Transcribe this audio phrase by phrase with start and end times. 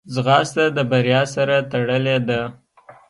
[0.13, 2.41] ځغاسته د بریا سره تړلې ده